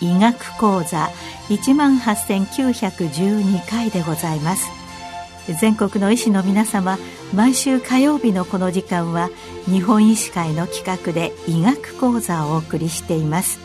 [0.00, 1.10] 医学講座
[1.48, 4.77] 一万八千九百十二回でございます。
[5.54, 6.98] 全国の医師の皆様
[7.34, 9.30] 毎週火曜日のこの時間は
[9.66, 13.58] 日本医師会の企画で医学講座をお送りしています。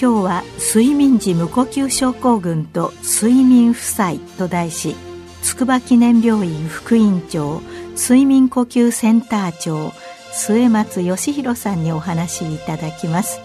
[0.00, 4.96] 今日は睡眠時無呼吸症候群と睡眠負債と題し
[5.42, 7.60] 筑波記念病院副院長
[7.96, 9.92] 睡眠呼吸センター長
[10.32, 13.40] 末松義弘さんにお話しいただきます。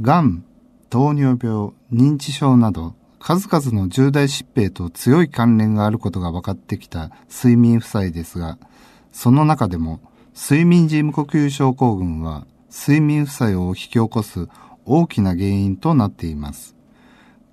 [0.00, 0.44] がん、
[0.90, 8.58] 糖尿病、認知症など数々の重大疾病と強い関連があることが分かってきた睡眠負債ですが、
[9.12, 10.00] その中でも
[10.34, 14.48] 睡眠時無呼吸症候群は睡眠負債を引き起こす
[14.86, 16.74] 大きな原因となっています。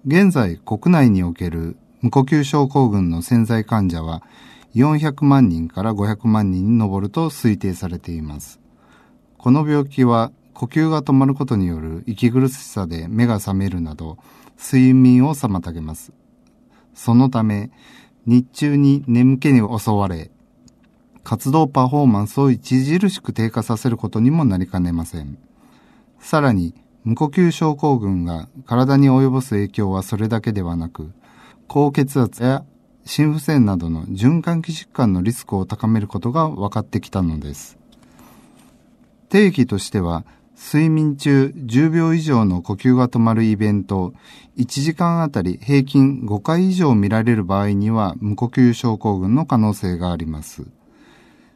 [0.08, 4.24] 現在国内における無呼吸症候群の潜在患者は
[4.74, 8.60] 400万人から500万人に上ると推定されています。
[9.38, 14.18] この病気は呼吸が止まることによる息苦しさで目が覚めるなど
[14.60, 16.12] 睡眠を妨げます。
[16.94, 17.72] そのため、
[18.26, 20.32] 日中に眠気に襲われ、
[21.24, 25.38] 活動パフォーマンスを著しく低下させることにもなりかねません。
[26.20, 31.12] さらに、無呼吸症候群が体に及ぼす影響はそれだけではなく、
[31.68, 32.66] 高血圧や
[33.06, 37.78] 心不全などの循環器疾患のリスクを高めることが分かってきたのです。
[39.30, 40.26] 定義としては、
[40.62, 44.14] 睡眠中10秒以上の呼吸が止まるイベント、
[44.58, 50.68] 1時間あたり平均5回以上見られる場合には無呼吸症候群の可能性があります。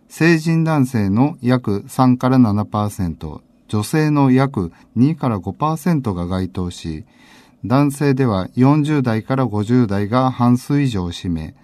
[0.07, 7.03] 成人男性の約3から7%、女性の約2から5%が該当し、
[7.65, 11.55] 男性では40代から50代が半数以上を占め、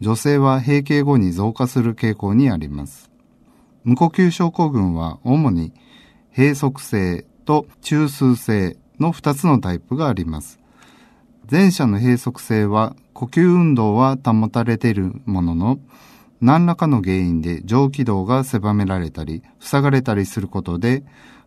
[0.00, 3.10] 女性は閉経後に増加する傾向にあります。
[3.84, 5.74] 無呼吸症候群は主に
[6.36, 10.60] 閉塞性と中枢性の2つのタイプがあります。
[11.50, 15.78] 前者の閉塞性は呼吸運動は保たれているものの、
[16.42, 21.04] 何らかの原因で上気道が狭められたり、塞がれたりすることで、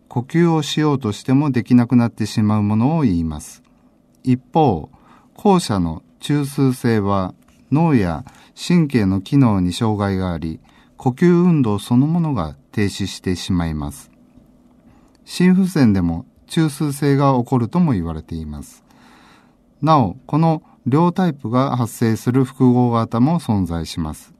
[0.07, 3.61] 呼吸をしようとしてもできなくなってしまうものを言います。
[4.23, 4.89] 一方、
[5.35, 7.35] 後者の中枢性は
[7.71, 10.59] 脳や神経の機能に障害があり、
[10.97, 14.08] 呼吸運動そのものが停止してしまいます。
[15.31, 18.83] 心不全でも中枢性が起こるとも言われています。
[19.79, 24.33] なお、この両タイプが発生する複合型も存在します。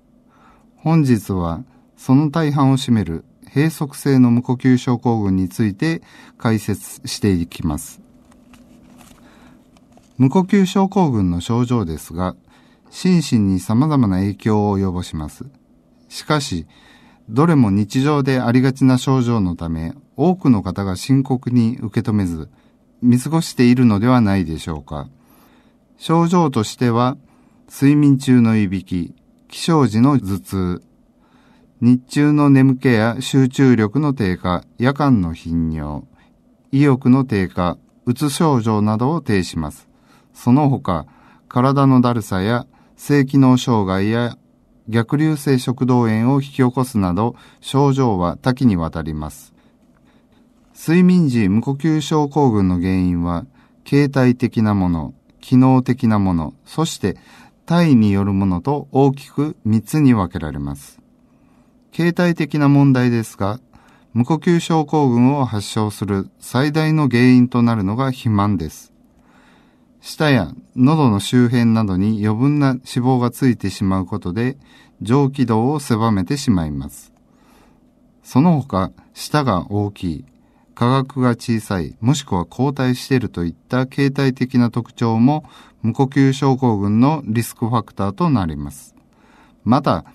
[0.77, 1.63] 本日は
[1.95, 3.23] その大半を占める
[3.53, 6.01] 閉塞性の無呼吸症候群について
[6.39, 8.01] 解説していきます。
[10.17, 12.35] 無呼吸症候群の症状ですが、
[12.89, 15.45] 心身に様々な影響を及ぼします。
[16.07, 16.65] しかし、
[17.29, 22.49] どれも日常でありがちな症状のため、多くの方が深刻に受け止めず、
[23.01, 25.07] 見過ごしているのではないでしょうか。
[25.97, 27.15] 症状としては、
[27.71, 29.15] 睡眠中のいびき、
[29.47, 30.83] 起床時の頭痛、
[31.79, 36.03] 日中の眠気や集中力の低下、夜間の頻尿、
[36.73, 39.87] 意欲の低下、うつ症状などを呈します。
[40.33, 41.05] その他、
[41.47, 44.37] 体のだるさや性機能障害や
[44.89, 49.53] 逆流性食道炎を引き起こすなど症状は多岐にわたります。
[50.81, 53.45] 睡眠時無呼吸症候群の原因は
[53.83, 57.17] 形態的なもの、機能的なもの、そして
[57.65, 61.01] 体によるものと大きく3つに分けられます。
[61.91, 63.59] 形態的な問題ですが、
[64.13, 68.93] 無呼吸症候群を発症する最大の原因となるのが肥満です。
[69.99, 74.57] 舌や喉の周辺などに余分な脂肪がついてしまうことで
[75.01, 77.11] 上気道を狭めてしまいます。
[78.23, 80.25] その他、舌が大きい、
[80.79, 85.43] 価格が小さい、もしくは後退しているといった形態的な特徴も
[85.81, 88.95] 無呼吸症候群のリスクファクターとなります。
[89.65, 90.05] また、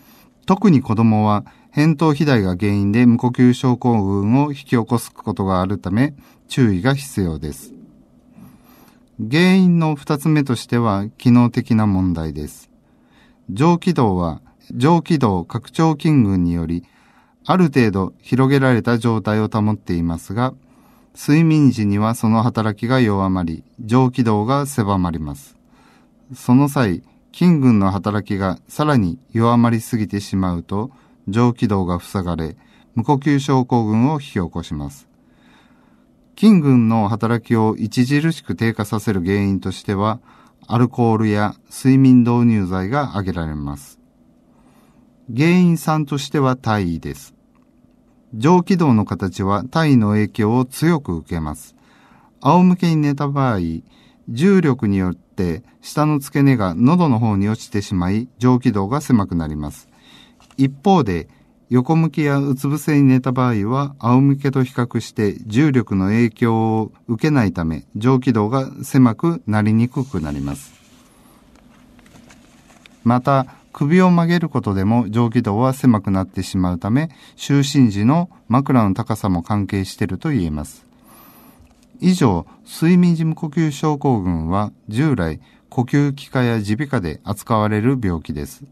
[0.46, 1.44] 特に子供は
[1.74, 6.14] 扁桃肥大が原因で無呼吸症候群を引き起こすことがあるため
[6.48, 7.74] 注意が必要です。
[9.18, 12.70] 原因の二つ目としては機能的な問題です。
[13.50, 14.40] 上気道は
[14.72, 16.84] 上気道拡張筋群により
[17.46, 20.54] ある程度広げられた状態を保っていますが、
[21.14, 25.56] 睡眠時にはその働きが弱まり、上気道が狭まります。
[26.34, 27.02] その際、
[27.32, 30.90] 筋群の働きがさらに弱まりすぎてしまうと、
[31.28, 32.56] 上気道が塞がれ、
[32.94, 35.08] 無呼吸症候群を引き起こします。
[36.38, 40.20] 筋群の働きを著しく低下させる原因としては、
[40.66, 44.00] アルコールや睡眠導入剤が挙げられます。
[45.34, 47.33] 原因3としては体位です。
[48.36, 51.76] 上気道の形は体の影響を強く受けます。
[52.40, 53.58] 仰向けに寝た場合、
[54.28, 59.88] 重力によって下の付け根が喉の方に落ちてしまい、上気道が狭くなります。
[60.56, 61.28] 一方で、
[61.70, 70.74] 横向きやうつ伏せに寝た場合は、仰向けと比較して重力の影響を受けないため、上気道が狭くなりにくくなります。
[73.04, 80.86] また、首を曲げることでも上気道は狭くなってしまうため、就寝時の枕の高さも関係していると言えます。
[82.00, 85.40] 以上、睡眠時無呼吸症候群は従来
[85.70, 88.64] 呼吸器科や耳鼻科で扱われる病気です。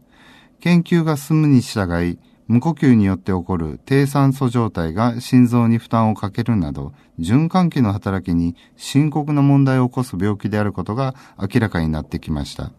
[0.61, 2.17] 研究が進むに従い、
[2.47, 12.71] 無呼吸によって起こる低酸素状態が心臓に負担をかけるなど、循環器の働きに深刻な問題を起こす病気であることが明らかになってきました。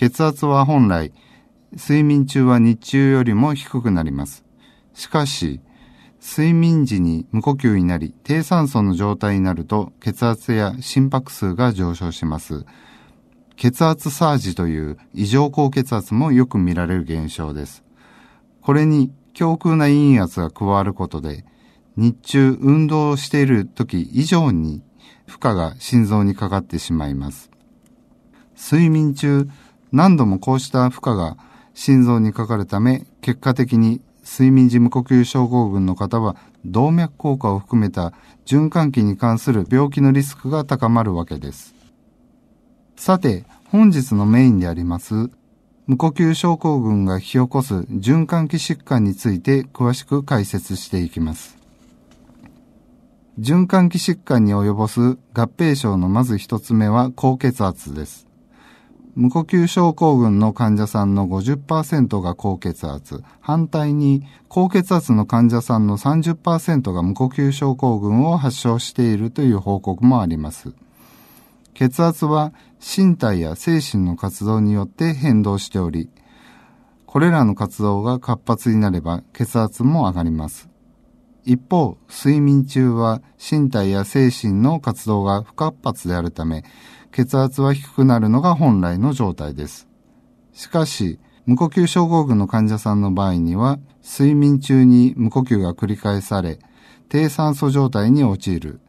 [0.00, 1.12] 血圧は本来、
[1.74, 4.46] 睡眠中は日中よりも低くなります。
[4.94, 5.60] しかし、
[6.26, 12.64] 睡眠時に無呼吸になり、低酸素の状態になると、血圧や心拍数が上昇します。
[13.56, 17.84] 血圧サージという異常高血圧もよく見られる現象です。
[18.62, 21.44] これに強空な陰圧が加わることで、
[21.96, 24.82] 日中運動をしている時以上に
[25.26, 27.50] 負荷が心臓にかかってしまいます。
[28.56, 29.48] 睡眠中、
[29.92, 31.36] 何度もこうした負荷が
[31.74, 38.12] 心臓にかかるため、結果的に睡眠時無呼吸症候群の方は動脈硬化を含めた
[38.46, 41.74] 循環器に関する病気のリスクが高まるわけです。
[42.96, 45.30] さて、本日のメインであります
[45.86, 51.56] 無呼吸症候群が引き起こす循環器疾患について詳しく解説していきます。
[53.38, 55.00] 循環器疾患に及ぼす
[55.32, 58.29] 合併症のまず一つ目は高血圧です。
[59.20, 70.72] 無呼吸症候群の患者さんの50%が高血圧、反対に高血圧の患者さんの30%が無呼吸症候群を発症しているという報告もあります。
[71.74, 76.08] 血圧は身体や精神の活動によって変動しており、
[77.04, 80.70] これらの活動が活発になれば血圧も上がります。
[81.44, 86.64] 一方、睡眠中は身体や精神の活動が不活発であるため、
[87.12, 89.88] 血圧は低くなるのが本来の状態です。
[90.52, 96.58] しかし、無呼吸症候群の患者さんの場合には、睡眠中に無呼吸が繰り返され、
[97.08, 98.80] 低酸素状態に陥る。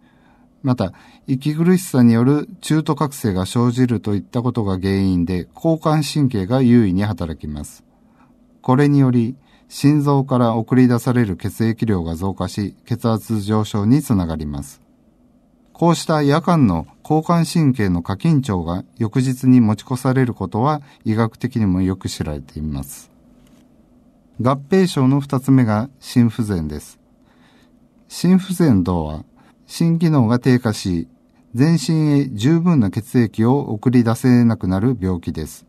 [0.62, 0.94] また、
[1.26, 7.84] 息苦しさによる中途覚醒が生じるといったことが原因で、交感神経が優位に働きます。
[8.62, 9.36] これにより、
[9.70, 14.82] 心臓から送り出される血液量が増加し、血圧上昇につながります。
[15.82, 23.10] こうした夜間の交感神経の過緊張が翌日に持ち越されることは医学的にもよく知られています。
[24.40, 27.00] 合併症の二つ目が心不全です。
[28.08, 29.26] 心不全とは、
[29.66, 31.08] 心機能が低下し、
[31.56, 35.66] 全身へ十分な血液を送り出せなくなる病気です。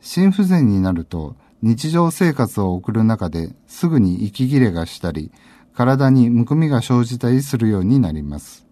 [0.00, 5.30] 心不全になると、日常生活を送る中ですぐに息切れがしたり、
[5.72, 8.66] 体にむくみが生じたりするようになります。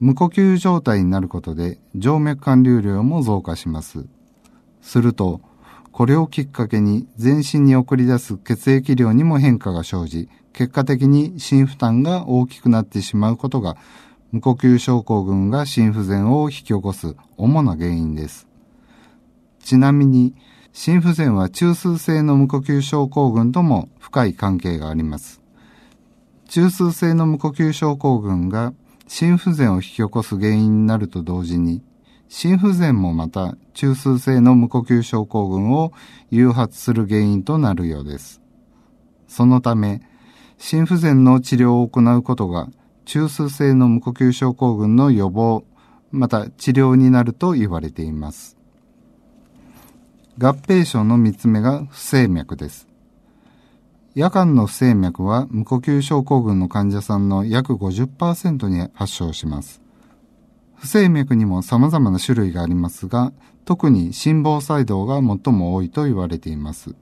[0.00, 4.06] 無呼吸状態になることで静脈管流量も増加します。
[4.80, 5.40] すると、
[5.90, 13.76] これをきっかけに全身に送り出す血液量にも変化が生じ、結果的に心負担が大きくなってしまうことが、
[14.30, 18.46] 無呼吸症候群が心不全を引き起こす主な原因です。
[19.60, 20.34] ちなみに、
[20.72, 25.40] 心不全は中枢性の無呼吸症候群とも深い関係があります。
[26.48, 28.72] 中枢性の無呼吸症候群が
[29.08, 31.82] 心不全を引き起こす原因になると同時に、
[32.28, 35.92] 心不全もまた中枢性の無呼吸症候群を
[36.30, 38.42] 誘発する原因となるようです。
[39.26, 40.02] そのため、
[40.58, 42.68] 心不全の治療を行うことが
[43.06, 45.64] 中枢性の無呼吸症候群の予防、
[46.10, 48.58] また治療になると言われています。
[50.36, 52.87] 合併症の三つ目が不整脈です。
[54.18, 59.80] 夜間の不整脈は無呼吸症候群の患者さんの約50%に発症します。
[60.74, 63.32] 不整脈にも様々な種類がありますが、
[63.64, 66.96] 特に心房細動が最も多いと言われています。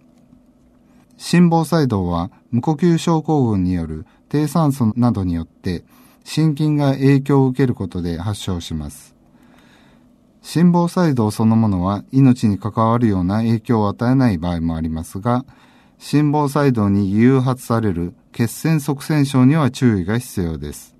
[1.17, 5.87] 心房細動は無呼吸症候群による低酸素などによって
[6.23, 9.17] 心筋が影響を受けることで発症します。
[10.43, 15.47] 心房細動そのものは命に関わるような影響を与えない場合もありますが、
[15.99, 20.95] 心房細動に誘発される血栓塞栓症には注意が必要です。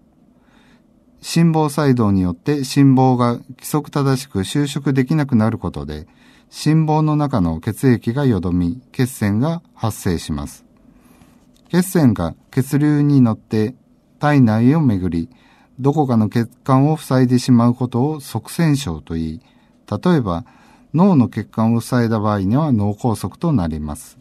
[1.21, 6.07] 心房細動によって心房が規則正しく収縮できなくなることで、
[6.51, 10.65] 心房の中の血液がよどみ、血栓が発生します。
[11.69, 13.75] 血栓が血流に乗って
[14.21, 15.29] 体内をめぐり、
[15.79, 19.41] どこかの血管を塞いでしまうことを塞栓症と言い、
[19.91, 20.47] 例えば
[20.95, 24.17] 脳の血管を塞いだ場合には脳梗塞となります。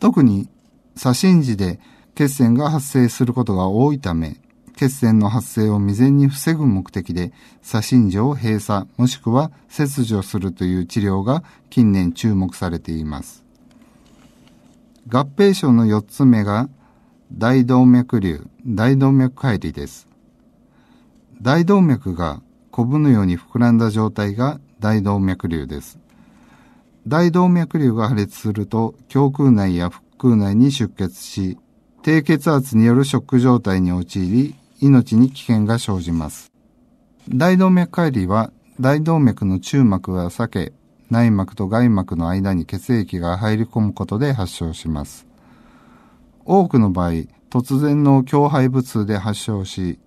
[0.00, 0.48] 特に
[0.96, 1.80] 左心時で
[2.14, 4.36] 血栓が発生することが多いため、
[4.76, 13.44] 血栓の発生を未然に防ぐ目的で、左心時を閉鎖もしくは切除するという治療が近年注目されています。
[15.08, 16.68] 合併症の4つ目が
[17.32, 20.08] 大動脈瘤、大動脈解離です。
[21.40, 25.98] 大動脈がコブのように膨らんだ状態が大動脈瘤です。
[27.06, 31.58] 大動脈瘤が破裂すると胸腔内や腹腔内に出血し、
[32.02, 36.52] 低血圧によるショック状態に陥り、命に危険が生じます。
[37.28, 40.72] 大動脈解離は大動脈の中膜が裂け、
[41.10, 45.26] 内膜と外膜の間に血液が入り込むことで発症します。
[46.44, 47.10] 多くの場合、
[47.50, 49.98] 突然の胸肺部痛で発症し、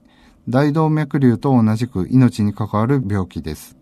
[0.48, 3.78] 大動脈瘤と同じく命に関わる病気です。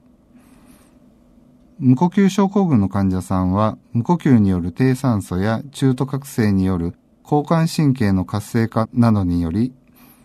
[1.79, 6.93] 無呼吸症候群の患者さんは、無呼吸による低酸素や中途覚醒による
[7.23, 9.73] 交感神経の活性化などにより、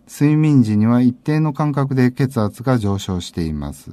[0.08, 3.92] 睡眠時には一定の間隔で血圧が上昇しています。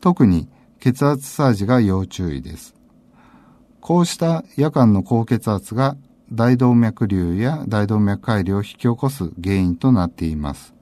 [0.00, 2.76] 特に血圧サージが要注意です。
[3.80, 5.96] こうした夜間の高血圧が
[6.30, 10.74] 大動脈瘤や大動脈解離を引き起こす原因となっています。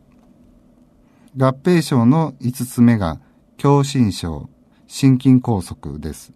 [1.38, 3.18] 合併症の5つ目が
[3.58, 4.50] 狭心症、
[4.92, 6.32] 心筋梗塞です。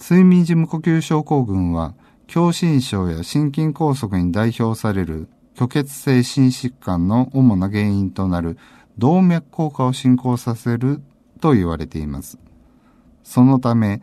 [0.00, 1.92] 睡眠時無呼吸症候群は、
[2.26, 8.56] 狭心症や心筋梗塞に代表される虚血性心疾患の主な原因となる
[8.96, 11.02] 動脈硬化を進行させる
[11.40, 12.38] と言われています。
[13.22, 14.00] そのため、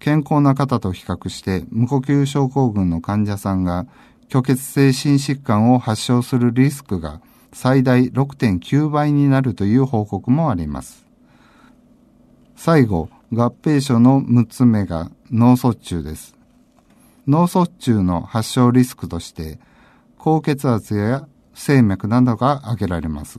[0.00, 3.86] 健康な方と比較して無呼吸症候群の患者さんが
[4.32, 7.20] 虚血性心疾患を発症するリスクが
[7.52, 11.07] 最大6.9倍になるという報告もあります。
[12.60, 16.34] 最後、合併症の6つ目が脳卒中です。
[17.28, 19.60] 脳卒中の発症リスクとして、
[20.18, 23.38] 高血圧や不整脈などが挙げられます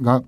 [0.00, 0.22] が、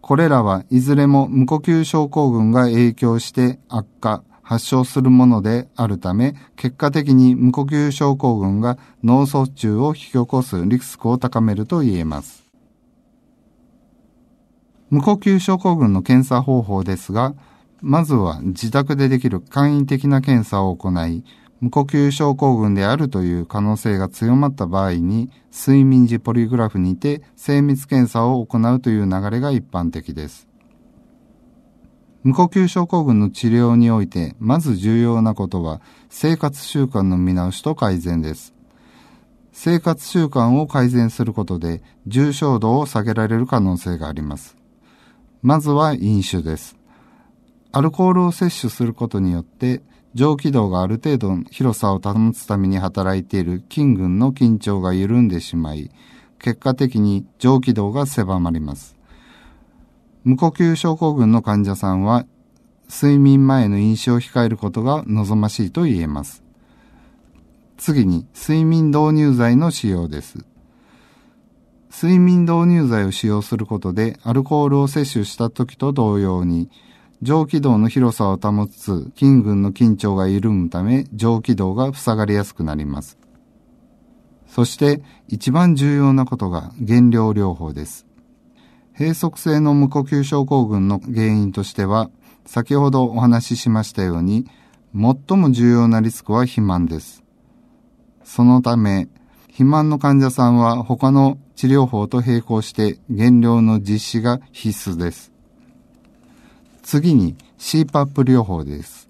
[0.00, 12.42] これらはいずれも無呼吸症候群が影響して悪化、発症するものであるため、結果的に無呼吸症候群が脳卒中を引き起こすリスクを高めると言えます。
[14.90, 17.34] 無呼吸症候群の検査方法ですが、
[17.82, 21.24] まずは自宅でできる簡易的な検査を行い、
[21.60, 30.48] 無呼吸症候群であるという可能性が強まった場合に、睡眠時ポリグラフにて精密検査を行うという流れが一般的です。
[32.22, 38.54] 無呼吸症候群の治療において、まず重要なことは、生活習慣の見直しと改善です。
[39.52, 44.56] 生活習慣を改善することで、重症度を下げられる可能性があります。
[45.42, 46.79] まずは飲酒です。
[47.72, 49.82] アルコールを摂取することによって、
[50.14, 55.90] 上気道がある程度の広さを保つために働いている筋群の緊張が緩んでしまい、
[56.40, 58.96] 結果的に上気道が狭まります。
[60.24, 62.26] 無呼吸症候群の患者さんは、
[62.92, 66.42] 睡眠前の飲酒を控えることが望ましいと言えます。
[67.78, 70.44] 次に、睡眠導入剤の使用です。
[71.92, 76.68] 睡眠導入剤を使用することで、アルコールを摂取した時と同様に、
[77.22, 83.18] 上気道の広さを保つ筋群の緊張が緩むため上気道が塞がりやすくなります。
[84.46, 88.06] そして一番重要なことが減量療法です。
[88.98, 92.10] 閉塞性の無呼吸症候群の原因としては
[92.46, 94.46] 先ほどお話ししましたように
[94.94, 97.22] 最も重要なリスクは肥満です。
[98.24, 99.08] そのため
[99.48, 105.32] 肥満の患者さんは他の治療法と並行して減量の実施が必須です。
[106.90, 109.08] 次に CPAP 療法です。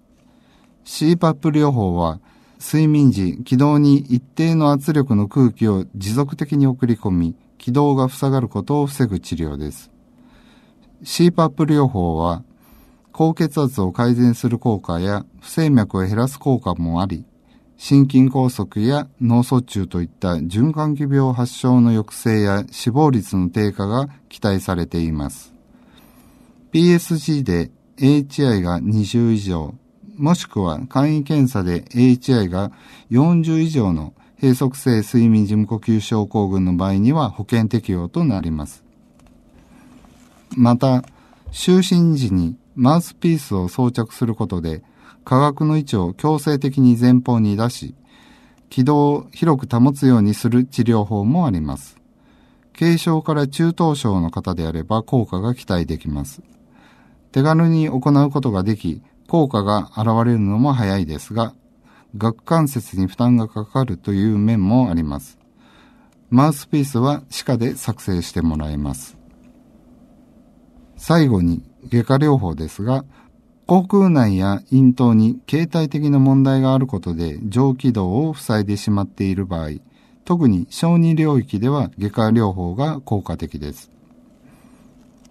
[0.84, 2.20] CPAP 療法は
[2.60, 9.90] 睡眠時、気道に一定の圧力の空気を持続的に送り込み、気道が塞がることを防ぐ治療です。
[11.04, 12.44] CPAP 療法は、
[13.12, 17.24] 高血圧を改善する効果や不整脈を減らす効果もあり、
[17.78, 25.59] 心筋梗塞や脳卒中といった循環器病発症の抑制や死亡率の低下が期待されています。
[26.72, 29.74] PSG で HI が20以上、
[30.16, 32.70] もしくは簡易検査で HI が
[33.10, 38.84] 40以上の閉塞性睡眠時無呼吸症候群の場合には保険適用となります。
[40.56, 41.04] また、
[41.50, 44.82] 就寝時にマウスピースを装着することで、
[45.24, 47.94] 下顎の位置を強制的に前方に出し、
[48.68, 51.96] 軌道を広く保つようにする治療法もあります。
[52.78, 56.40] 軽症から中等症の方であれば効果が期待できます。
[57.32, 61.54] 手軽に行うことができ、効果が現れるのも早いですが、
[62.18, 65.38] 顎関節に負担がかかるという面もあります。
[66.28, 69.16] マウスピースは歯科で作成してもらえます。
[70.96, 73.04] 最後に外科療法ですが、
[73.66, 79.70] 口腔内や咽頭に形態的な問題があることで上気道を塞いでしまっている場合、
[80.24, 83.90] 特に小児領域では外科療法が効果的です。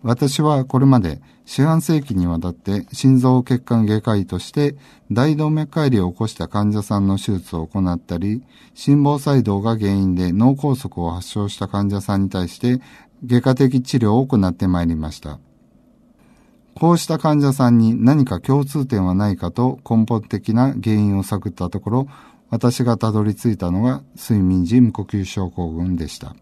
[0.01, 4.75] 私はこれまで四半世紀にわたって心臓血管外科医として
[5.11, 8.43] 大動脈解離を起こした患者さんの手術を行ったり、
[8.75, 12.83] 心房細動が原因で脳梗塞を発症した患者さんに対して
[13.25, 15.39] 外科的治療を行ってまいりました。
[16.75, 22.07] こうした患者さんに何か共通点はないかと根本的な原因を探ったところ、
[22.51, 26.35] 私がたどり着いたのが睡眠時無呼吸症候群でした。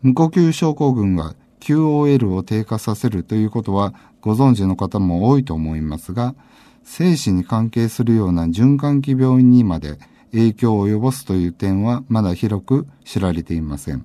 [0.00, 6.34] 無呼吸症候群は QOL を低下させるということはご存知の方も多いと思いますが、
[6.82, 9.98] 生死に関係するような循環器病院にまで
[10.32, 14.04] 影響を及ぼすという点はまだ広く知られていません。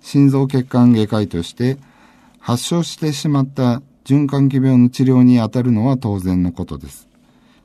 [0.00, 1.78] 心臓血管外科医として
[2.38, 7.08] 発症してしまった循環器病の治療に当たるのは当然のことです。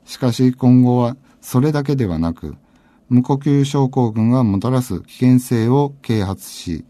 [0.04, 2.56] しかし今後はそれだけではなく、
[3.08, 6.84] 無呼吸症候群がもたらす危険性を啓発し、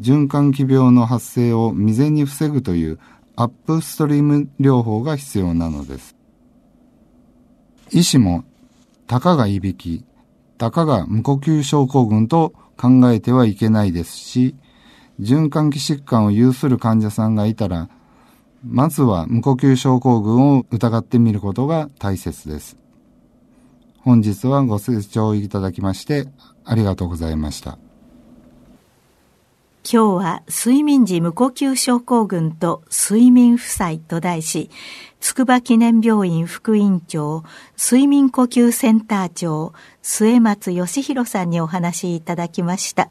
[0.00, 2.98] 循環器病の発生を未然に防ぐという
[3.36, 6.16] アップストリーム療法が必要なのです。
[7.90, 8.44] 医師も、
[9.06, 10.04] たかがいびき、
[10.58, 14.54] たかが無呼吸症候群と考えてはいけないですし、
[15.20, 17.88] 循環器疾患を有する患者さんがいたら、
[18.64, 22.76] まずは無呼吸症候群を疑ってみることが大切です。
[24.00, 26.28] 本日はご清聴いただきまして
[26.64, 27.78] ありがとうございました。
[29.84, 34.70] 今日は睡眠時無呼吸症候群と睡眠負債と題し、
[35.20, 37.42] 筑波記念病院副院長、
[37.76, 43.10] 睡眠呼吸センター長、末松義弘さんにお話しいただきました。